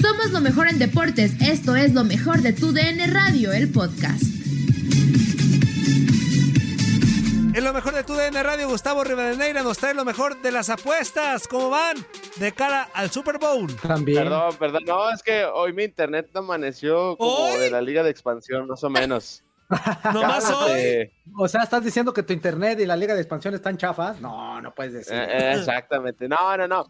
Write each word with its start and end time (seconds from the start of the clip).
Somos 0.00 0.30
lo 0.30 0.40
mejor 0.40 0.68
en 0.68 0.78
deportes. 0.78 1.32
Esto 1.40 1.76
es 1.76 1.94
lo 1.94 2.04
mejor 2.04 2.42
de 2.42 2.52
tu 2.52 2.72
DN 2.72 3.06
Radio, 3.08 3.52
el 3.52 3.70
podcast. 3.70 4.22
En 7.54 7.64
lo 7.64 7.72
mejor 7.72 7.92
de 7.92 8.04
tu 8.04 8.14
DN 8.14 8.40
Radio, 8.40 8.68
Gustavo 8.68 9.02
Rivadeneira 9.02 9.62
nos 9.62 9.78
trae 9.78 9.92
lo 9.92 10.04
mejor 10.04 10.40
de 10.42 10.52
las 10.52 10.70
apuestas. 10.70 11.48
¿Cómo 11.48 11.70
van? 11.70 11.96
De 12.36 12.52
cara 12.52 12.88
al 12.94 13.10
Super 13.10 13.38
Bowl. 13.38 13.74
También. 13.76 14.22
Perdón, 14.22 14.54
perdón. 14.58 14.82
No, 14.86 15.10
es 15.10 15.22
que 15.24 15.44
hoy 15.44 15.72
mi 15.72 15.82
internet 15.82 16.28
amaneció 16.34 17.16
como 17.16 17.30
¿Hoy? 17.30 17.58
de 17.58 17.70
la 17.70 17.80
Liga 17.82 18.04
de 18.04 18.10
Expansión, 18.10 18.68
más 18.68 18.84
o 18.84 18.90
menos. 18.90 19.42
Nomás 20.14 20.48
hoy. 20.50 20.52
Cálmate. 20.52 21.12
O 21.36 21.48
sea, 21.48 21.62
¿estás 21.62 21.84
diciendo 21.84 22.12
que 22.12 22.22
tu 22.22 22.32
internet 22.32 22.80
y 22.80 22.86
la 22.86 22.96
liga 22.96 23.14
de 23.14 23.20
expansión 23.20 23.54
están 23.54 23.76
chafas? 23.76 24.20
No, 24.20 24.60
no 24.60 24.74
puedes 24.74 24.92
decir. 24.92 25.14
Eh, 25.14 25.26
eh, 25.28 25.54
exactamente. 25.56 26.28
No, 26.28 26.56
no, 26.56 26.66
no. 26.66 26.86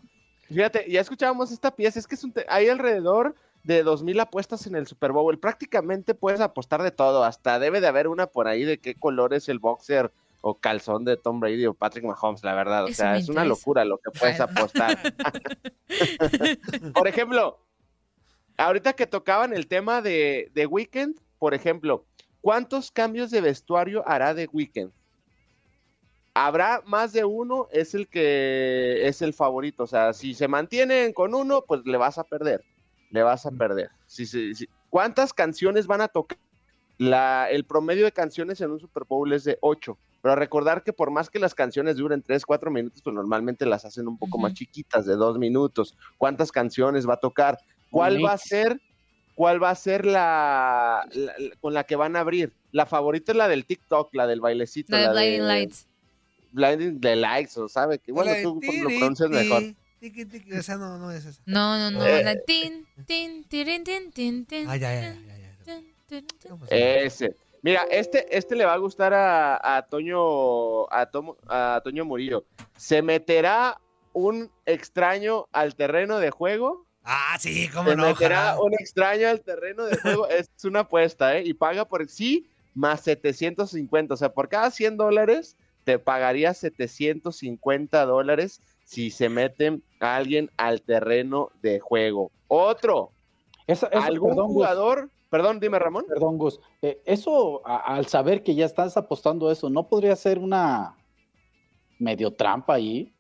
Fíjate, 0.49 0.91
ya 0.91 1.01
escuchábamos 1.01 1.53
esta 1.53 1.75
pieza. 1.75 1.99
Es 1.99 2.07
que 2.07 2.15
es 2.15 2.25
un 2.25 2.33
hay 2.49 2.69
alrededor 2.69 3.35
de 3.65 3.85
2.000 3.85 4.21
apuestas 4.21 4.67
en 4.67 4.77
el 4.77 4.87
Super 4.87 5.13
Bowl. 5.13 5.39
Prácticamente 5.39 6.15
puedes 6.15 6.41
apostar 6.41 6.83
de 6.83 6.91
todo. 6.91 7.25
Hasta 7.25 7.59
debe 7.59 7.81
de 7.81 7.87
haber 7.87 8.09
una 8.09 8.27
por 8.27 8.49
ahí 8.49 8.65
de 8.65 8.79
qué 8.79 8.95
color 8.95 9.35
es 9.35 9.49
el 9.49 9.59
boxer 9.59 10.11
o 10.41 10.55
calzón 10.55 11.05
de 11.05 11.17
Tom 11.17 11.41
Brady 11.41 11.67
o 11.67 11.75
Patrick 11.75 12.05
Mahomes, 12.05 12.43
la 12.45 12.55
verdad. 12.55 12.85
O 12.85 12.89
Eso 12.89 12.97
sea, 12.97 13.17
es 13.17 13.29
una 13.29 13.45
locura 13.45 13.85
lo 13.85 13.99
que 13.99 14.11
puedes 14.11 14.41
apostar. 14.41 14.97
por 16.95 17.09
ejemplo, 17.09 17.59
ahorita 18.57 18.93
que 18.95 19.07
tocaban 19.07 19.53
el 19.53 19.67
tema 19.67 20.01
de, 20.01 20.51
de 20.55 20.67
Weekend, 20.67 21.21
por 21.39 21.55
ejemplo, 21.55 22.05
¿cuántos 22.41 22.91
cambios 22.91 23.31
de 23.31 23.41
vestuario 23.41 24.03
hará 24.07 24.33
de 24.35 24.49
Weekend? 24.53 24.93
Habrá 26.47 26.83
más 26.87 27.13
de 27.13 27.25
uno, 27.25 27.67
es 27.73 27.95
el 27.95 28.07
que 28.09 29.07
es 29.09 29.23
el 29.23 29.33
favorito. 29.35 29.83
O 29.83 29.87
sea, 29.87 30.13
si 30.13 30.35
se 30.35 30.47
mantienen 30.49 31.13
con 31.13 31.35
uno, 31.35 31.63
pues 31.67 31.81
le 31.85 31.97
vas 31.97 32.17
a 32.19 32.25
perder. 32.25 32.63
Le 33.11 33.23
vas 33.23 33.45
a 33.47 33.51
perder. 33.51 33.91
Si, 34.07 34.25
se- 34.27 34.55
si- 34.55 34.69
¿Cuántas 34.91 35.33
canciones 35.33 35.87
van 35.87 36.01
a 36.01 36.09
tocar? 36.09 36.39
La, 36.97 37.49
el 37.51 37.65
promedio 37.65 38.05
de 38.05 38.13
canciones 38.13 38.61
en 38.61 38.71
un 38.71 38.81
Super 38.81 39.05
Bowl 39.05 39.33
es 39.33 39.45
de 39.45 39.59
8. 39.61 39.99
Pero 40.21 40.35
recordar 40.37 40.83
que 40.83 40.93
por 40.93 41.11
más 41.11 41.31
que 41.31 41.39
las 41.39 41.55
canciones 41.55 41.97
duren 41.97 42.23
3, 42.23 42.45
4 42.45 42.71
minutos, 42.71 43.01
pues 43.03 43.15
normalmente 43.15 43.67
las 43.67 43.85
hacen 43.85 44.09
un 44.09 44.19
poco 44.19 44.39
más 44.39 44.53
chiquitas, 44.55 45.07
de 45.07 45.15
2 45.17 45.39
minutos. 45.39 45.97
¿Cuántas 46.19 46.51
canciones 46.53 47.09
va 47.09 47.15
a 47.15 47.21
tocar? 47.21 47.59
¿Cuál 47.91 48.15
va 48.25 48.33
a 48.33 48.39
ser? 48.39 48.81
¿Cuál 49.35 49.63
va 49.63 49.71
a 49.71 49.75
ser 49.77 50.05
la, 50.07 51.05
la- 51.13 51.35
la- 51.39 51.57
con 51.61 51.73
la 51.75 51.85
que 51.85 51.95
van 51.97 52.17
a 52.17 52.21
abrir? 52.21 52.53
La 52.73 52.87
favorita 52.87 53.31
es 53.33 53.39
la 53.39 53.47
del 53.49 53.65
TikTok, 53.65 54.13
la 54.15 54.27
del 54.27 54.41
bailecito. 54.41 54.93
La 54.93 54.99
de 54.99 55.05
Blinding 55.13 55.47
Lights. 55.49 55.88
Blinding 56.53 57.01
the 57.01 57.17
Lights, 57.17 57.57
o 57.59 57.69
sabe 57.69 57.99
que 57.99 58.13
bueno, 58.13 58.33
tú 58.43 58.61
lo 58.63 58.89
pronuncias 58.99 59.31
mejor. 59.31 59.63
no, 60.79 60.99
no 60.99 61.13
es 61.13 61.25
esa. 61.25 61.43
No, 61.47 61.79
no, 61.79 61.91
no. 61.91 62.07
Eh. 62.07 62.23
La 62.25 62.37
tin, 62.41 62.87
tin, 63.07 63.45
tirin, 63.45 63.85
tin, 63.85 64.13
tin, 64.13 64.47
tin, 64.47 64.69
Ah, 64.69 64.77
ya, 64.77 64.95
ya, 64.95 65.01
ya, 65.01 65.13
tin, 65.13 65.27
ya, 65.27 65.39
ya. 65.39 65.57
tin, 65.65 65.95
tin, 66.07 66.27
tin. 66.27 66.51
¿Cómo 66.51 66.67
se 66.67 66.79
llama? 66.79 67.01
Ese. 67.03 67.37
Mira, 67.63 67.83
este, 67.91 68.37
este 68.37 68.55
le 68.55 68.65
va 68.65 68.75
a 68.75 68.79
gustar 68.79 69.13
a, 69.13 69.77
a 69.77 69.83
Toño, 69.83 70.85
a, 70.91 71.81
Toño 71.83 72.05
Murillo. 72.05 72.45
¿Se 72.77 73.03
meterá 73.03 73.81
un 74.13 74.51
extraño 74.65 75.49
al 75.53 75.75
terreno 75.75 76.19
de 76.19 76.31
juego? 76.31 76.87
Ah, 77.03 77.37
sí, 77.41 77.69
cómo 77.69 77.91
Se 77.91 77.97
no. 77.97 78.05
meterá 78.07 78.55
ojalá. 78.55 78.61
un 78.63 78.75
extraño 78.75 79.29
al 79.29 79.41
terreno 79.41 79.85
de 79.87 79.97
juego. 79.97 80.29
es 80.29 80.49
una 80.65 80.81
apuesta, 80.81 81.37
¿eh? 81.37 81.43
Y 81.45 81.55
paga 81.55 81.85
por 81.85 82.09
sí 82.09 82.47
más 82.75 83.01
750. 83.03 84.15
O 84.15 84.17
sea, 84.17 84.33
por 84.33 84.49
cada 84.49 84.71
100 84.71 84.97
dólares 84.97 85.57
te 85.89 85.99
pagaría 85.99 86.53
750 86.53 88.05
dólares 88.05 88.61
si 88.85 89.11
se 89.11 89.31
mete 89.31 89.81
a 90.01 90.17
alguien 90.17 90.51
al 90.59 90.83
terreno 90.83 91.49
de 91.63 91.81
juego. 91.81 92.31
Otro, 92.47 93.13
Eso- 93.67 93.91
eso- 93.91 94.03
algún 94.03 94.31
perdón, 94.33 94.47
Gus, 94.49 94.55
jugador, 94.57 95.11
perdón, 95.31 95.61
dime 95.61 95.79
Ramón. 95.79 96.05
perdón, 96.07 96.37
Gus. 96.37 96.61
Eh, 96.83 97.01
eso, 97.07 97.67
a- 97.67 97.95
al 97.95 98.05
saber 98.07 98.43
que 98.43 98.55
ya 98.55 98.67
estás 98.67 98.99
apostando 98.99 99.51
eso, 99.51 99.71
¿no 99.71 99.89
podría 99.89 100.15
ser 100.15 100.39
una 100.39 100.95
medio 101.99 102.31
trampa 102.35 102.75
ahí? 102.75 103.11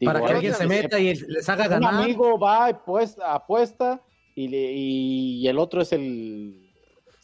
Digo, 0.00 0.10
Para 0.14 0.24
que 0.26 0.32
alguien 0.32 0.54
se 0.54 0.66
meta 0.66 0.98
y 0.98 1.14
les 1.14 1.46
haga 1.50 1.64
Un 1.64 1.70
ganar. 1.72 1.94
amigo 2.04 2.38
va 2.38 2.70
y 2.70 2.74
pues, 2.86 3.18
apuesta 3.22 4.00
y, 4.34 4.48
le- 4.48 4.72
y 4.72 5.46
el 5.46 5.58
otro 5.58 5.82
es 5.82 5.92
el... 5.92 6.63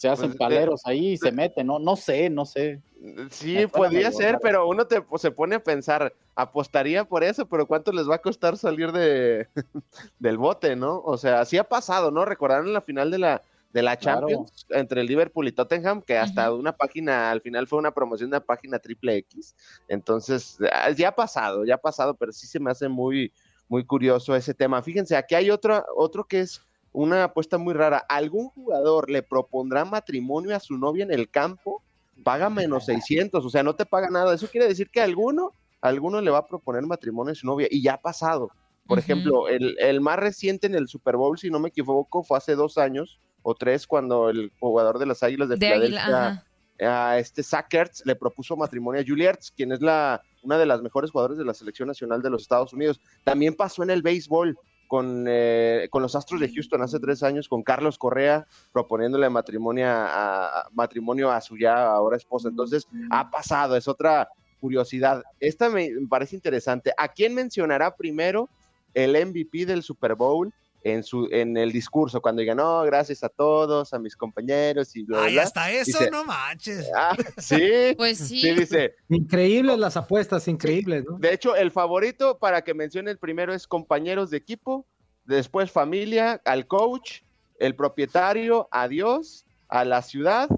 Se 0.00 0.09
hacen 0.09 0.28
Pues, 0.28 0.33
de- 0.33 0.38
paleros 0.38 0.81
ahí 0.87 1.09
y 1.09 1.16
se 1.19 1.31
meten, 1.31 1.66
¿no? 1.66 1.78
No 1.78 1.94
sé, 1.94 2.31
no 2.31 2.47
sé. 2.47 2.81
Sí, 3.28 3.53
Me 3.53 3.61
suena 3.61 3.69
podría 3.69 4.11
ser, 4.11 4.38
pero 4.41 4.66
uno 4.66 4.87
te, 4.87 5.03
pues, 5.03 5.21
se 5.21 5.31
pone 5.31 5.56
a 5.56 5.62
pensar, 5.62 6.15
apostaría 6.34 7.05
por 7.05 7.22
eso, 7.22 7.44
pero 7.44 7.66
¿cuánto 7.66 7.93
les 7.93 8.09
va 8.09 8.15
a 8.15 8.22
costar 8.22 8.56
salir 8.56 8.93
de, 8.93 9.47
del 10.19 10.39
bote, 10.39 10.75
no? 10.75 11.03
O 11.05 11.19
sea, 11.19 11.41
así 11.43 11.59
ha 11.59 11.65
pasado, 11.65 12.10
¿no? 12.10 12.25
Recordaron 12.25 12.72
la 12.72 12.81
final 12.81 13.10
de 13.10 13.19
la, 13.19 13.43
de 13.75 13.83
la 13.83 13.97
Claro. 13.99 14.21
Champions 14.27 14.66
entre 14.71 15.03
el 15.03 15.06
Liverpool 15.06 15.49
y 15.49 15.53
Tottenham, 15.53 16.00
que 16.00 16.16
hasta 16.16 16.50
una 16.55 16.72
página, 16.72 17.31
al 17.31 17.43
final 17.43 17.66
fue 17.66 17.78
una 17.78 17.91
promoción 17.93 18.31
de 18.31 18.39
una 18.39 18.47
página 18.47 18.78
triple 18.78 19.16
X. 19.16 19.55
Entonces, 19.87 20.56
ah, 20.72 20.89
ya 20.93 21.09
ha 21.09 21.15
pasado, 21.15 21.66
ya 21.66 21.75
ha 21.75 21.78
pasado, 21.78 22.15
pero 22.15 22.33
sí 22.33 22.47
se 22.47 22.59
me 22.59 22.71
hace 22.71 22.89
muy, 22.89 23.34
muy 23.69 23.84
curioso 23.84 24.34
ese 24.34 24.55
tema. 24.55 24.83
Fíjense, 24.83 25.15
aquí 25.15 25.34
hay 25.34 25.50
otro, 25.50 25.84
otro 25.94 26.25
que 26.25 26.41
es 26.41 26.62
una 26.93 27.25
apuesta 27.25 27.59
muy 27.59 27.75
rara. 27.75 27.99
¿Algún 28.09 28.49
jugador 28.49 29.11
le 29.11 29.23
propondrá 29.23 29.84
matrimonio 29.84 30.55
a 30.55 30.61
su 30.61 30.77
novia 30.77 31.05
en 31.05 31.12
el 31.12 31.28
campo? 31.28 31.83
Paga 32.25 32.51
menos 32.51 32.87
600, 32.87 33.45
o 33.45 33.51
sea, 33.51 33.62
no 33.62 33.75
te 33.75 33.87
paga 33.87 34.11
nada. 34.11 34.34
Eso 34.34 34.49
quiere 34.49 34.69
decir 34.69 34.91
que 34.91 35.01
alguno, 35.01 35.53
alguno 35.81 36.21
le 36.21 36.31
va 36.31 36.39
a 36.39 36.47
proponer 36.47 36.83
matrimonio 36.83 37.33
a 37.33 37.37
su 37.37 37.47
novia 37.47 37.69
y 37.71 37.83
ya 37.83 37.95
ha 37.95 38.01
pasado. 38.01 38.51
Por 38.87 38.99
ejemplo, 38.99 39.49
el, 39.49 39.77
el 39.78 40.01
más 40.01 40.19
reciente 40.19 40.67
en 40.67 40.75
el 40.75 40.89
Super 40.89 41.17
Bowl, 41.17 41.39
si 41.39 41.49
no 41.49 41.61
me 41.61 41.69
equivoco, 41.69 42.25
fue 42.25 42.37
hace 42.37 42.56
dos 42.56 42.77
años 42.77 43.21
o 43.43 43.55
tres 43.55 43.87
cuando 43.87 44.28
el 44.28 44.53
jugador 44.59 44.99
de 44.99 45.07
las 45.07 45.22
Águilas 45.22 45.49
de, 45.49 45.57
De 45.57 45.67
Filadelfia 45.67 46.45
a 46.87 47.19
este 47.19 47.43
Sackerts 47.43 48.03
le 48.07 48.17
propuso 48.17 48.57
matrimonio 48.57 49.01
a 49.01 49.05
Juilliard, 49.05 49.39
quien 49.57 49.72
es 49.72 49.81
la, 49.81 50.22
una 50.43 50.59
de 50.59 50.67
las 50.67 50.83
mejores 50.83 51.11
jugadoras 51.11 51.39
de 51.39 51.45
la 51.45 51.55
selección 51.55 51.89
nacional 51.89 52.22
de 52.22 52.31
los 52.31 52.43
Estados 52.43 52.72
Unidos. 52.72 53.01
También 53.25 53.55
pasó 53.55 53.83
en 53.83 53.91
el 53.91 54.03
béisbol 54.03 54.59
con, 54.91 55.27
eh, 55.28 55.87
con 55.89 56.03
los 56.03 56.17
Astros 56.17 56.41
de 56.41 56.53
Houston 56.53 56.83
hace 56.83 56.99
tres 56.99 57.23
años, 57.23 57.49
con 57.49 57.62
Carlos 57.62 57.97
Correa, 57.97 58.45
proponiéndole 58.73 59.31
matrimonio 59.31 59.87
a, 59.87 60.62
a- 60.62 60.69
matrimonio 60.73 61.31
a 61.31 61.41
su 61.41 61.56
ya 61.56 61.93
ahora 61.93 62.17
esposa. 62.17 62.49
Entonces, 62.49 62.89
ha 63.09 63.31
pasado, 63.31 63.77
es 63.77 63.87
otra 63.87 64.28
curiosidad. 64.61 65.23
Esta 65.39 65.69
me, 65.71 65.89
me 65.93 66.09
parece 66.09 66.34
interesante. 66.34 66.93
¿A 66.97 67.06
quién 67.06 67.37
mencionará 67.37 67.95
primero 67.95 68.49
el 68.93 69.12
MVP 69.12 69.65
del 69.65 69.84
Super 69.84 70.17
Bowl? 70.17 70.53
En, 70.82 71.02
su, 71.04 71.28
en 71.30 71.56
el 71.58 71.72
discurso, 71.72 72.22
cuando 72.22 72.41
diga, 72.41 72.54
no, 72.54 72.82
gracias 72.82 73.22
a 73.22 73.28
todos, 73.28 73.92
a 73.92 73.98
mis 73.98 74.16
compañeros 74.16 74.96
y 74.96 75.02
bla, 75.02 75.18
bla, 75.18 75.26
Ay, 75.26 75.34
bla". 75.34 75.42
hasta 75.42 75.70
eso, 75.70 75.98
Dice, 75.98 76.10
no 76.10 76.24
manches. 76.24 76.88
Ah, 76.96 77.14
sí. 77.38 77.94
Pues 77.96 78.16
sí. 78.18 78.41
Sí, 78.41 78.50
dice. 78.52 78.94
Increíbles 79.10 79.78
las 79.78 79.96
apuestas, 79.96 80.48
increíbles, 80.48 81.04
¿no? 81.04 81.18
De 81.18 81.34
hecho, 81.34 81.54
el 81.54 81.70
favorito 81.70 82.38
para 82.38 82.62
que 82.62 82.72
mencione 82.72 83.10
el 83.10 83.18
primero 83.18 83.52
es 83.52 83.66
compañeros 83.66 84.30
de 84.30 84.38
equipo, 84.38 84.86
después 85.26 85.70
familia, 85.70 86.41
al 86.44 86.66
coach, 86.66 87.21
el 87.59 87.76
propietario, 87.76 88.68
a 88.71 88.88
Dios, 88.88 89.44
a 89.68 89.84
la 89.84 90.03
ciudad 90.03 90.48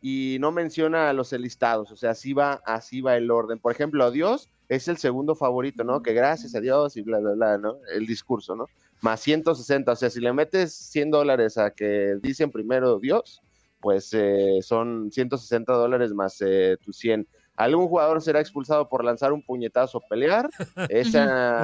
y 0.00 0.36
no 0.40 0.52
menciona 0.52 1.10
a 1.10 1.12
los 1.12 1.32
enlistados. 1.32 1.90
O 1.90 1.96
sea, 1.96 2.10
así 2.10 2.32
va, 2.32 2.62
así 2.64 3.00
va 3.00 3.16
el 3.16 3.30
orden. 3.30 3.58
Por 3.58 3.72
ejemplo, 3.72 4.04
a 4.04 4.10
Dios 4.10 4.48
es 4.68 4.88
el 4.88 4.98
segundo 4.98 5.34
favorito, 5.34 5.84
¿no? 5.84 6.02
Que 6.02 6.12
gracias 6.12 6.54
a 6.54 6.60
Dios 6.60 6.96
y 6.96 7.02
bla, 7.02 7.18
bla, 7.18 7.32
bla, 7.32 7.58
¿no? 7.58 7.76
El 7.94 8.06
discurso, 8.06 8.56
¿no? 8.56 8.66
Más 9.00 9.20
160. 9.20 9.92
O 9.92 9.96
sea, 9.96 10.10
si 10.10 10.20
le 10.20 10.32
metes 10.32 10.74
100 10.74 11.10
dólares 11.10 11.58
a 11.58 11.70
que 11.70 12.16
dicen 12.22 12.50
primero 12.50 12.98
Dios, 12.98 13.42
pues 13.80 14.10
eh, 14.14 14.58
son 14.62 15.10
160 15.12 15.72
dólares 15.72 16.12
más 16.12 16.40
eh, 16.40 16.76
tus 16.82 16.96
100. 16.98 17.26
¿Algún 17.58 17.88
jugador 17.88 18.20
será 18.20 18.40
expulsado 18.40 18.86
por 18.88 19.02
lanzar 19.02 19.32
un 19.32 19.42
puñetazo 19.42 19.98
o 19.98 20.02
pelear? 20.08 20.50
Esa, 20.90 21.62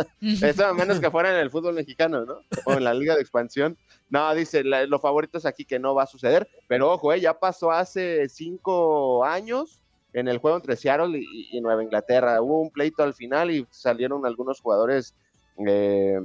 eso 0.20 0.66
a 0.66 0.74
menos 0.74 1.00
que 1.00 1.10
fuera 1.10 1.30
en 1.32 1.40
el 1.40 1.50
fútbol 1.50 1.74
mexicano, 1.74 2.24
¿no? 2.24 2.42
O 2.64 2.72
en 2.74 2.84
la 2.84 2.94
liga 2.94 3.14
de 3.16 3.20
expansión. 3.20 3.76
No, 4.08 4.32
dice, 4.34 4.62
la- 4.62 4.86
lo 4.86 4.98
favorito 5.00 5.38
es 5.38 5.46
aquí 5.46 5.64
que 5.64 5.78
no 5.80 5.94
va 5.94 6.04
a 6.04 6.06
suceder. 6.06 6.48
Pero 6.68 6.92
ojo, 6.92 7.12
eh, 7.12 7.20
ya 7.20 7.38
pasó 7.38 7.72
hace 7.72 8.28
cinco 8.28 9.24
años 9.24 9.80
en 10.12 10.28
el 10.28 10.38
juego 10.38 10.56
entre 10.56 10.76
Seattle 10.76 11.18
y, 11.18 11.56
y 11.56 11.60
Nueva 11.60 11.82
Inglaterra. 11.82 12.40
Hubo 12.40 12.60
un 12.60 12.70
pleito 12.70 13.02
al 13.02 13.14
final 13.14 13.50
y 13.50 13.66
salieron 13.70 14.24
algunos 14.26 14.60
jugadores 14.60 15.14
eh, 15.66 16.20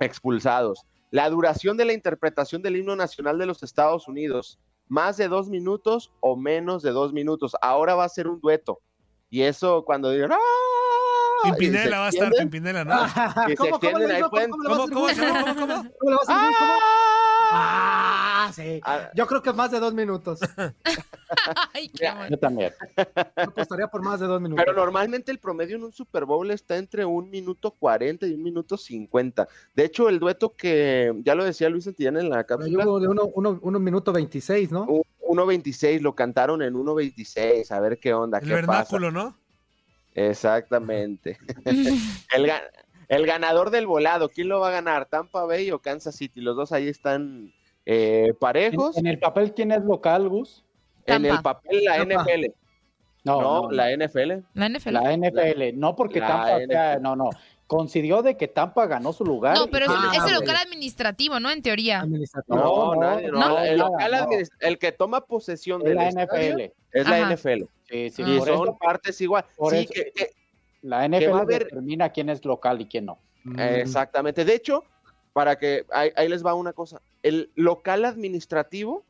expulsados. 0.00 0.84
La 1.10 1.30
duración 1.30 1.76
de 1.76 1.84
la 1.84 1.92
interpretación 1.92 2.62
del 2.62 2.76
himno 2.76 2.96
nacional 2.96 3.38
de 3.38 3.46
los 3.46 3.62
Estados 3.62 4.08
Unidos, 4.08 4.58
más 4.88 5.16
de 5.16 5.28
dos 5.28 5.48
minutos 5.48 6.12
o 6.20 6.36
menos 6.36 6.82
de 6.82 6.90
dos 6.90 7.12
minutos. 7.12 7.52
Ahora 7.60 7.94
va 7.94 8.04
a 8.04 8.08
ser 8.08 8.28
un 8.28 8.40
dueto. 8.40 8.80
Y 9.30 9.42
eso 9.42 9.84
cuando 9.84 10.10
digan, 10.10 10.32
¡ah! 10.32 10.38
Pimpinela 11.44 12.00
va 12.00 12.06
a 12.06 12.08
estar, 12.08 12.32
Pimpinela, 12.32 12.84
¿no? 12.84 12.94
¿Cómo, 13.56 13.78
cómo 13.78 13.92
¿Cómo 13.92 14.30
cómo, 14.30 14.88
cómo, 14.88 14.88
cómo? 14.88 15.86
¡Ah! 17.52 18.50
Sí. 18.54 18.80
Ah, 18.84 19.10
Yo 19.14 19.26
creo 19.26 19.42
que 19.42 19.52
más 19.52 19.70
de 19.70 19.80
dos 19.80 19.92
minutos. 19.94 20.40
Ay, 21.74 21.88
qué 21.88 22.10
bueno. 22.10 22.28
Yo 22.30 22.38
también. 22.38 22.72
Yo 22.96 23.42
apostaría 23.42 23.88
por 23.88 24.02
más 24.02 24.20
de 24.20 24.26
dos 24.26 24.40
minutos. 24.40 24.64
Pero 24.64 24.76
normalmente 24.76 25.32
el 25.32 25.38
promedio 25.38 25.76
en 25.76 25.84
un 25.84 25.92
Super 25.92 26.24
Bowl 26.24 26.50
está 26.50 26.76
entre 26.76 27.04
un 27.04 27.28
minuto 27.30 27.70
40 27.72 28.26
y 28.26 28.34
un 28.34 28.42
minuto 28.42 28.76
50. 28.76 29.48
De 29.74 29.84
hecho, 29.84 30.08
el 30.08 30.18
dueto 30.18 30.54
que 30.54 31.12
ya 31.24 31.34
lo 31.34 31.44
decía 31.44 31.68
Luis 31.68 31.84
Santillán 31.84 32.16
en 32.18 32.30
la 32.30 32.44
cápsula, 32.44 32.84
yo 32.84 33.00
de 33.00 33.08
uno, 33.08 33.24
uno, 33.34 33.58
uno 33.62 33.78
minuto 33.78 34.12
26, 34.12 34.70
¿no? 34.72 34.84
un- 34.84 35.02
1.26 35.28 36.00
lo 36.02 36.14
cantaron 36.14 36.62
en 36.62 36.74
1.26. 36.74 37.72
A 37.72 37.80
ver 37.80 37.98
qué 37.98 38.14
onda, 38.14 38.38
El 38.38 38.44
qué 38.46 38.54
pasa. 38.64 38.66
vernáculo, 38.96 39.10
¿no? 39.10 39.36
Exactamente. 40.14 41.38
el, 41.64 42.52
el 43.08 43.26
ganador 43.26 43.70
del 43.70 43.86
volado, 43.86 44.28
¿quién 44.28 44.48
lo 44.48 44.60
va 44.60 44.68
a 44.68 44.72
ganar? 44.72 45.06
¿Tampa 45.06 45.44
Bay 45.44 45.70
o 45.70 45.78
Kansas 45.80 46.16
City? 46.16 46.40
Los 46.40 46.56
dos 46.56 46.72
ahí 46.72 46.88
están 46.88 47.52
eh, 47.84 48.34
parejos. 48.40 48.96
en 48.96 49.06
el 49.06 49.18
papel, 49.18 49.54
¿quién 49.54 49.70
es 49.72 49.82
local, 49.84 50.28
Gus? 50.28 50.64
En 51.06 51.24
el 51.24 51.40
papel, 51.40 51.84
la 51.84 51.98
Tampa. 51.98 52.22
NFL. 52.24 52.46
No, 53.24 53.40
No, 53.40 53.62
no, 53.62 53.70
la 53.72 53.90
NFL. 53.92 54.42
La 54.54 54.68
NFL. 54.68 54.92
la 54.92 55.16
NFL. 55.16 55.78
No 55.78 55.94
porque 55.96 56.20
La 56.20 56.26
Tampa 56.28 56.58
sea, 56.68 56.98
no, 56.98 57.14
no. 57.16 57.30
Coincidió 57.68 58.22
de 58.22 58.36
que 58.36 58.46
Tampa 58.46 58.86
ganó 58.86 59.12
su 59.12 59.24
lugar. 59.24 59.56
No, 59.58 59.66
pero 59.66 59.86
es, 59.86 59.90
Ah, 59.92 60.12
es 60.14 60.24
el 60.32 60.34
local 60.34 60.54
administrativo, 60.64 61.40
¿no? 61.40 61.50
En 61.50 61.62
teoría. 61.62 62.00
Administrativo. 62.00 62.56
No, 62.56 62.94
No, 62.94 63.00
nadie, 63.00 63.28
no. 63.28 63.38
no, 63.40 63.58
el, 63.58 63.78
local 63.78 64.12
administ- 64.14 64.50
el 64.60 64.78
que 64.78 64.92
toma 64.92 65.20
posesión 65.22 65.80
es 65.82 65.86
del 65.88 65.96
la 65.96 66.08
estadio 66.08 66.54
NFL. 66.54 66.72
es 66.92 67.08
la 67.08 67.16
Ajá. 67.16 67.34
NFL. 67.34 67.64
Sí, 67.88 68.10
sí, 68.10 68.22
Y 68.24 68.38
por 68.38 68.48
son 68.48 68.68
eso 68.68 68.78
partes 68.78 69.20
igual. 69.20 69.44
por 69.56 69.72
Sí, 69.72 69.78
eso- 69.78 69.92
que- 69.92 70.12
que- 70.14 70.30
la 70.88 71.08
que 71.08 71.28
va 71.28 71.38
a 71.38 71.42
NFL 71.42 71.42
haber- 71.42 71.64
determina 71.64 72.08
quién 72.10 72.28
es 72.30 72.44
local 72.44 72.80
y 72.80 72.86
quién 72.86 73.06
no. 73.06 73.18
Mm. 73.44 73.58
Exactamente. 73.60 74.44
De 74.44 74.54
hecho, 74.54 74.84
para 75.32 75.56
que 75.58 75.84
ahí, 75.92 76.10
ahí 76.16 76.28
les 76.28 76.44
va 76.44 76.54
una 76.54 76.72
cosa. 76.72 77.00
El 77.22 77.50
local 77.54 78.04
administrativo 78.04 79.04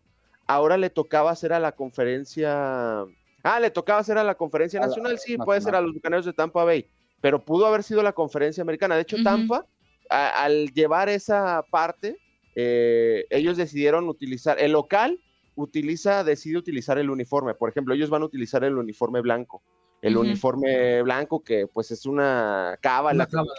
ahora 0.47 0.77
le 0.77 0.91
tocaba 0.91 1.31
hacer 1.31 1.53
a 1.53 1.61
la 1.61 1.73
conferencia. 1.73 3.03
Ah, 3.43 3.61
le 3.61 3.71
tocaba 3.71 4.01
hacer 4.01 4.19
a 4.19 4.25
la 4.25 4.35
conferencia 4.35 4.81
A 4.81 4.83
la- 4.83 4.87
nacional. 4.89 5.19
Sí, 5.19 5.33
nacional. 5.33 5.45
puede 5.45 5.61
ser 5.61 5.75
a 5.75 5.81
los 5.81 5.93
bucaneros 5.95 6.25
de 6.27 6.33
Tampa 6.33 6.65
Bay. 6.65 6.87
Pero 7.21 7.45
pudo 7.45 7.67
haber 7.67 7.83
sido 7.83 8.03
la 8.03 8.13
conferencia 8.13 8.63
americana. 8.63 8.95
De 8.97 9.03
hecho. 9.03 9.17
Tampa, 9.23 9.65
a- 10.11 10.45
al 10.45 10.73
llevar 10.73 11.09
esa 11.09 11.65
parte, 11.71 12.17
eh, 12.55 13.25
ellos 13.31 13.57
decidieron 13.57 14.09
utilizar. 14.09 14.59
El 14.61 14.73
local 14.73 15.21
utiliza, 15.55 16.23
decide 16.25 16.59
utilizar 16.59 16.99
el 16.99 17.09
uniforme. 17.11 17.55
Por 17.55 17.71
ejemplo, 17.71 17.95
ellos 17.95 18.11
van 18.11 18.23
a 18.23 18.27
utilizar 18.27 18.63
el 18.65 18.77
uniforme 18.77 19.21
blanco. 19.21 19.63
El 20.07 20.17
uniforme 20.17 21.03
blanco, 21.03 21.43
que 21.43 21.67
pues 21.67 21.91
es 21.91 22.07
una 22.07 22.79
cábala. 22.81 23.27
Cábala, 23.27 23.51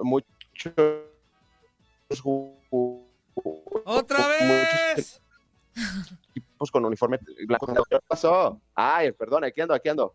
Muchos 0.00 0.74
¡Otra 3.84 4.18
muchos 4.18 4.96
vez! 4.96 5.22
equipos 6.30 6.70
con 6.70 6.84
uniforme 6.84 7.18
blanco. 7.46 7.66
¿Qué 7.88 7.98
pasó? 8.06 8.60
Ay, 8.74 9.12
perdón, 9.12 9.44
aquí 9.44 9.60
ando, 9.60 9.74
aquí 9.74 9.88
ando. 9.88 10.14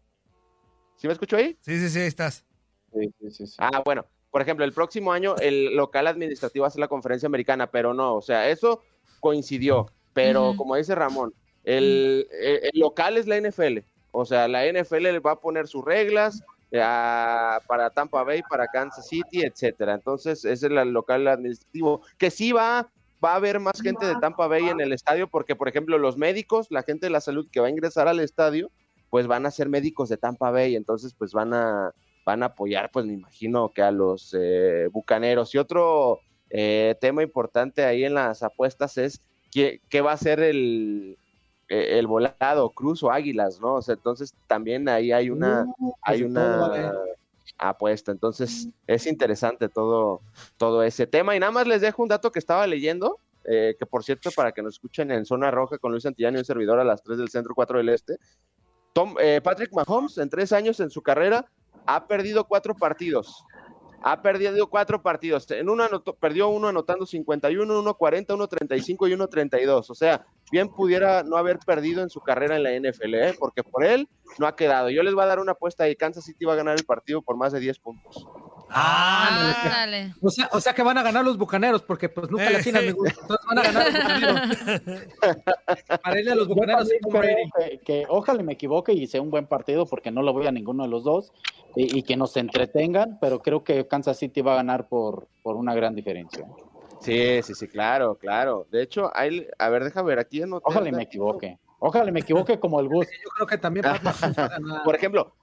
¿Sí 0.96 1.08
me 1.08 1.14
escucho 1.14 1.38
ahí? 1.38 1.58
Sí, 1.62 1.80
sí, 1.80 1.90
sí, 1.90 2.00
ahí 2.00 2.08
estás. 2.08 2.46
Sí, 2.94 3.14
sí, 3.20 3.32
sí, 3.32 3.48
sí. 3.48 3.56
Ah, 3.60 3.82
bueno. 3.84 4.06
Por 4.32 4.42
ejemplo, 4.44 4.64
el 4.64 4.74
próximo 4.74 5.12
año 5.12 5.36
el 5.38 5.76
local 5.76 6.06
administrativo 6.06 6.64
hace 6.66 6.80
la 6.80 6.88
conferencia 6.88 7.26
americana, 7.26 7.72
pero 7.72 7.96
no, 7.96 8.16
o 8.16 8.22
sea, 8.22 8.48
eso 8.50 8.84
coincidió. 9.20 9.88
Pero 10.14 10.54
como 10.56 10.76
dice 10.76 10.94
Ramón, 10.94 11.34
el, 11.64 12.28
el- 12.40 12.60
el 12.74 12.80
local 12.80 13.18
es 13.18 13.26
la 13.28 13.38
NFL. 13.38 13.80
O 14.12 14.26
sea, 14.26 14.48
la 14.48 14.66
NFL 14.66 15.20
va 15.26 15.32
a 15.32 15.40
poner 15.40 15.68
sus 15.68 15.84
reglas 15.86 16.42
eh, 16.72 16.82
a- 16.84 17.60
para 17.68 17.90
Tampa 17.90 18.24
Bay, 18.24 18.42
para 18.50 18.68
Kansas 18.68 19.08
City, 19.08 19.42
etcétera. 19.44 19.94
Entonces, 19.96 20.46
ese 20.46 20.54
es 20.68 20.72
el 20.72 20.76
local 20.94 21.28
administrativo. 21.28 22.02
Que 22.18 22.30
sí 22.32 22.52
va, 22.52 22.92
va 23.24 23.34
a 23.34 23.36
haber 23.36 23.60
más 23.60 23.82
gente 23.82 24.06
de 24.06 24.16
Tampa 24.18 24.48
Bay 24.48 24.70
en 24.70 24.80
el 24.80 24.94
estadio, 24.94 25.28
porque, 25.28 25.56
por 25.56 25.68
ejemplo, 25.68 25.98
los 25.98 26.18
médicos, 26.18 26.68
la 26.70 26.84
gente 26.84 27.08
de 27.08 27.12
la 27.12 27.22
salud 27.22 27.48
que 27.52 27.60
va 27.60 27.68
a 27.68 27.72
ingresar 27.72 28.08
al 28.08 28.20
estadio, 28.20 28.70
pues 29.10 29.26
van 29.26 29.46
a 29.46 29.52
ser 29.52 29.68
médicos 29.70 30.10
de 30.10 30.18
Tampa 30.18 30.52
Bay, 30.52 30.76
entonces 30.76 31.16
pues 31.18 31.32
van 31.34 31.54
a, 31.56 31.92
van 32.26 32.44
a 32.44 32.48
apoyar, 32.48 32.92
pues 32.92 33.08
me 33.08 33.14
imagino 33.14 33.72
que 33.74 33.82
a 33.82 33.90
los 33.92 34.36
eh, 34.40 34.88
bucaneros. 34.92 35.56
Y 35.56 35.58
otro 35.58 36.20
eh, 36.52 36.96
tema 37.02 37.24
importante 37.24 37.84
ahí 37.84 38.04
en 38.06 38.14
las 38.14 38.44
apuestas 38.44 38.98
es 39.00 39.22
qué, 39.52 39.82
qué 39.90 40.02
va 40.02 40.12
a 40.12 40.18
ser 40.18 40.40
el, 40.40 41.18
el 41.70 42.08
volado, 42.08 42.70
cruz 42.72 43.04
o 43.04 43.12
águilas, 43.12 43.60
¿no? 43.62 43.76
O 43.76 43.82
sea, 43.82 43.94
entonces 43.96 44.34
también 44.48 44.90
ahí 44.90 45.12
hay 45.12 45.30
una, 45.30 45.66
Uh, 45.78 45.94
hay 46.02 46.22
pues 46.24 46.34
todo, 46.34 46.44
una 46.44 46.68
vale. 46.68 46.92
apuesta. 47.58 48.12
Entonces 48.12 48.68
es 48.88 49.06
interesante 49.08 49.70
todo, 49.70 50.22
todo 50.58 50.84
ese 50.84 51.06
tema. 51.08 51.36
Y 51.36 51.40
nada 51.40 51.52
más 51.52 51.68
les 51.68 51.82
dejo 51.82 52.02
un 52.04 52.10
dato 52.10 52.32
que 52.32 52.40
estaba 52.40 52.66
leyendo, 52.68 53.20
eh, 53.46 53.76
que 53.78 53.86
por 53.86 54.04
cierto, 54.04 54.30
para 54.36 54.52
que 54.52 54.62
nos 54.62 54.74
escuchen 54.76 55.12
en 55.12 55.26
Zona 55.26 55.52
Roja 55.52 55.78
con 55.78 55.92
Luis 55.92 56.04
Santillán 56.04 56.36
y 56.36 56.40
un 56.40 56.46
servidor 56.46 56.80
a 56.80 56.84
las 56.84 57.04
3 57.04 57.18
del 57.18 57.30
centro, 57.30 57.54
4 57.56 57.78
del 57.78 57.90
este. 57.90 58.18
Tom, 58.94 59.16
eh, 59.20 59.40
Patrick 59.44 59.72
Mahomes, 59.74 60.18
en 60.18 60.30
tres 60.30 60.52
años 60.52 60.80
en 60.80 60.90
su 60.90 61.02
carrera, 61.02 61.46
ha 61.86 62.08
perdido 62.08 62.44
cuatro 62.46 62.76
partidos. 62.76 63.44
Ha 64.02 64.22
perdido 64.22 64.68
cuatro 64.68 65.02
partidos. 65.02 65.50
En 65.52 65.70
uno 65.70 65.84
anotó- 65.84 66.16
perdió 66.16 66.48
uno 66.50 66.70
anotando 66.70 67.06
51, 67.06 67.80
uno 67.80 67.94
40, 67.96 68.34
uno 68.34 68.48
35 68.48 69.08
y 69.08 69.14
uno 69.14 69.28
32. 69.28 69.90
O 69.90 69.94
sea, 69.96 70.26
bien 70.52 70.70
pudiera 70.70 71.24
no 71.24 71.38
haber 71.38 71.60
perdido 71.60 72.02
en 72.02 72.10
su 72.10 72.22
carrera 72.22 72.56
en 72.56 72.64
la 72.64 72.72
NFL, 72.72 73.14
¿eh? 73.16 73.36
porque 73.38 73.64
por 73.64 73.84
él 73.84 74.08
no 74.38 74.48
ha 74.48 74.56
quedado. 74.56 74.90
Yo 74.90 75.04
les 75.04 75.14
voy 75.14 75.24
a 75.24 75.28
dar 75.28 75.40
una 75.40 75.54
apuesta 75.54 75.90
y 75.90 75.96
Kansas 75.96 76.26
City 76.26 76.46
va 76.46 76.54
a 76.54 76.58
ganar 76.58 76.78
el 76.78 76.86
partido 76.86 77.22
por 77.22 77.38
más 77.38 77.52
de 77.52 77.60
10 77.60 77.80
puntos. 77.80 78.28
Ah, 78.70 79.58
Ándale. 79.62 80.14
O 80.22 80.30
sea, 80.30 80.50
o 80.52 80.60
sea 80.60 80.74
que 80.74 80.84
van 80.84 80.98
a 80.98 81.04
ganar 81.04 81.26
los 81.26 81.38
bucaneros, 81.38 81.82
porque 81.82 82.10
pues 82.10 82.30
nunca 82.30 82.50
le 82.50 82.58
atinan, 82.58 82.86
me 82.86 82.92
gusta. 82.92 83.20
Entonces 83.22 83.46
van 83.48 83.58
a 83.58 83.64
ganar 83.64 83.86
los 83.86 83.94
bucaneros. 84.04 86.00
Para 86.04 86.20
irle 86.20 86.32
a 86.32 86.36
los 86.36 86.48
bucaneros, 86.48 86.90
que, 87.58 87.80
que 87.80 88.06
ojalá 88.08 88.44
me 88.44 88.54
equivoque 88.54 88.94
y 88.94 89.08
sea 89.08 89.22
un 89.22 89.32
buen 89.32 89.48
partido 89.48 89.86
porque 89.86 90.12
no 90.12 90.22
lo 90.22 90.34
voy 90.34 90.46
a 90.48 90.52
ninguno 90.52 90.84
de 90.84 90.90
los 90.90 91.04
dos 91.04 91.32
y, 91.76 91.98
y 91.98 92.04
que 92.04 92.16
nos 92.16 92.38
entretengan, 92.38 93.18
pero 93.20 93.42
creo 93.42 93.64
que 93.64 93.88
Kansas 93.88 94.18
City 94.18 94.42
va 94.42 94.54
a 94.54 94.58
ganar 94.58 94.88
por, 94.88 95.28
por 95.42 95.56
una 95.56 95.74
gran 95.74 95.96
diferencia. 95.96 96.46
Sí, 97.00 97.42
sí, 97.44 97.56
sí, 97.56 97.68
claro, 97.68 98.16
claro. 98.16 98.68
De 98.72 98.82
hecho, 98.82 99.10
hay, 99.14 99.48
a 99.58 99.70
ver, 99.70 99.84
déjame 99.84 100.10
ver 100.10 100.20
aquí. 100.20 100.42
anoté 100.42 100.64
Ojalá 100.66 100.92
me 100.92 101.04
equivoque. 101.04 101.58
Ojalá 101.80 102.12
me 102.12 102.20
equivoque 102.20 102.60
como 102.60 102.80
el 102.80 102.90
Gus. 102.90 103.08
Yo 103.08 103.30
creo 103.36 103.48
que 103.48 103.58
también 103.58 103.84
Pat 103.84 104.04
Mahomes 104.04 104.38
va 104.38 104.46
a 104.46 104.48
ganar. 104.60 104.84
Por 104.84 104.96
ejemplo, 104.96 105.34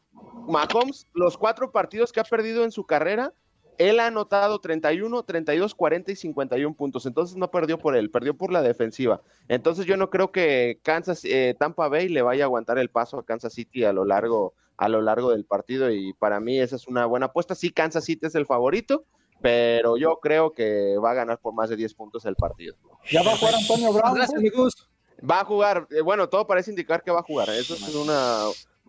Mahomes, 0.47 1.07
los 1.15 1.39
cuatro 1.39 1.73
partidos 1.73 2.13
que 2.13 2.21
ha 2.21 2.25
perdido 2.25 2.63
en 2.65 2.73
su 2.73 2.85
carrera, 2.85 3.33
él 3.79 4.01
ha 4.01 4.07
anotado 4.07 4.59
31, 4.59 5.23
32, 5.23 5.75
40 5.75 6.13
y 6.13 6.17
51 6.17 6.75
puntos. 6.77 7.07
Entonces 7.07 7.37
no 7.37 7.51
perdió 7.51 7.79
por 7.79 7.97
él, 7.97 8.11
perdió 8.11 8.37
por 8.37 8.53
la 8.53 8.63
defensiva. 8.63 9.23
Entonces 9.49 9.87
yo 9.87 9.97
no 9.97 10.11
creo 10.11 10.33
que 10.33 10.79
Kansas, 10.83 11.25
eh, 11.25 11.55
Tampa 11.59 11.89
Bay 11.89 12.09
le 12.09 12.23
vaya 12.23 12.45
a 12.45 12.47
aguantar 12.47 12.79
el 12.79 12.91
paso 12.91 13.19
a 13.19 13.25
Kansas 13.25 13.55
City 13.55 13.85
a 13.85 13.93
lo 13.93 14.05
largo, 14.05 14.55
a 14.77 14.89
lo 14.89 15.03
largo 15.03 15.31
del 15.31 15.45
partido. 15.45 15.91
Y 15.91 16.13
para 16.15 16.41
mí 16.41 16.59
esa 16.59 16.77
es 16.77 16.87
una 16.87 17.07
buena 17.07 17.27
apuesta. 17.27 17.55
Sí, 17.55 17.71
Kansas 17.71 18.05
City 18.05 18.27
es 18.27 18.35
el 18.35 18.47
favorito, 18.47 19.05
pero 19.41 19.97
yo 19.97 20.19
creo 20.21 20.53
que 20.53 20.97
va 20.99 21.11
a 21.11 21.15
ganar 21.15 21.39
por 21.39 21.55
más 21.55 21.71
de 21.71 21.77
10 21.77 21.95
puntos 21.95 22.25
el 22.25 22.37
partido. 22.37 22.77
¿Ya 23.11 23.23
va 23.23 23.33
a 23.33 23.37
jugar 23.37 23.55
Antonio 23.55 23.93
Brown? 23.93 24.15
Gracias, 24.15 24.41
mi 24.41 24.49
Gus. 24.49 24.89
Va 25.29 25.41
a 25.41 25.45
jugar, 25.45 25.87
eh, 25.91 26.01
bueno, 26.01 26.29
todo 26.29 26.47
parece 26.47 26.71
indicar 26.71 27.03
que 27.03 27.11
va 27.11 27.21
a 27.21 27.25
jugar. 27.25 27.49
Eso 27.51 27.75
es 27.75 27.95
una, 27.95 28.41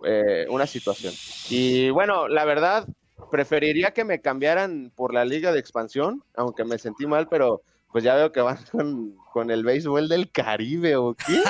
eh, 0.03 0.45
una 0.49 0.67
situación. 0.67 1.13
Y 1.49 1.89
bueno, 1.89 2.27
la 2.27 2.43
verdad, 2.45 2.85
preferiría 3.31 3.91
que 3.91 4.03
me 4.03 4.21
cambiaran 4.21 4.91
por 4.95 5.13
la 5.13 5.25
liga 5.25 5.51
de 5.51 5.59
expansión, 5.59 6.23
aunque 6.35 6.63
me 6.63 6.77
sentí 6.77 7.05
mal, 7.05 7.27
pero 7.27 7.61
pues 7.91 8.03
ya 8.03 8.15
veo 8.15 8.31
que 8.31 8.41
van 8.41 8.57
con, 8.71 9.15
con 9.33 9.49
el 9.51 9.63
béisbol 9.63 10.07
del 10.09 10.29
Caribe, 10.31 10.95
¿o 10.95 11.13
qué? 11.15 11.41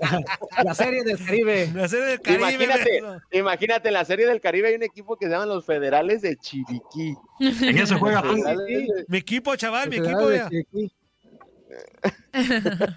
La 0.64 0.74
serie 0.74 1.02
del 1.04 1.18
Caribe. 1.24 1.70
La 1.74 1.88
serie 1.88 2.06
del 2.06 2.20
Caribe. 2.20 2.40
Imagínate, 2.54 3.00
¿no? 3.00 3.20
imagínate, 3.32 3.88
en 3.88 3.94
la 3.94 4.04
serie 4.04 4.26
del 4.26 4.40
Caribe 4.40 4.68
hay 4.68 4.74
un 4.74 4.82
equipo 4.82 5.16
que 5.16 5.26
se 5.26 5.32
llaman 5.32 5.48
los 5.48 5.64
Federales 5.64 6.22
de 6.22 6.36
Chiriquí. 6.36 7.14
En 7.40 7.78
eso 7.78 7.98
juega 7.98 8.22
de- 8.22 9.04
Mi 9.08 9.18
equipo, 9.18 9.54
chaval, 9.56 9.88
mi 9.88 9.96
equipo. 9.96 10.30
ya. 10.32 10.48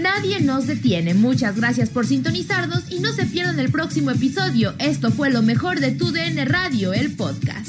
Nadie 0.00 0.40
nos 0.40 0.66
detiene. 0.66 1.14
Muchas 1.14 1.56
gracias 1.56 1.88
por 1.90 2.06
sintonizarnos 2.06 2.90
y 2.90 3.00
no 3.00 3.12
se 3.12 3.24
pierdan 3.26 3.58
el 3.58 3.70
próximo 3.70 4.10
episodio. 4.10 4.74
Esto 4.78 5.10
fue 5.10 5.30
lo 5.30 5.40
mejor 5.42 5.80
de 5.80 5.92
Tu 5.92 6.10
DN 6.12 6.44
Radio, 6.44 6.92
el 6.92 7.16
podcast. 7.16 7.68